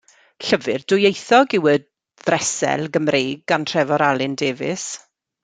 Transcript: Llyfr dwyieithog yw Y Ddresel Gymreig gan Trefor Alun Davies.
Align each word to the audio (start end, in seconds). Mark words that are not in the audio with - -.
Llyfr 0.43 0.85
dwyieithog 0.93 1.53
yw 1.57 1.69
Y 1.73 1.75
Ddresel 2.23 2.87
Gymreig 2.97 3.45
gan 3.53 3.69
Trefor 3.73 4.07
Alun 4.09 4.35
Davies. 4.45 4.89